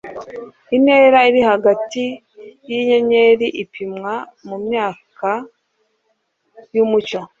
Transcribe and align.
intera 0.75 1.19
iri 1.29 1.41
hagati 1.49 2.03
yinyenyeri 2.69 3.47
ipimwa 3.63 4.13
mumyaka 4.47 5.31
yumucyo 6.75 7.19